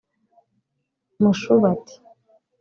Mushubati 1.21 1.93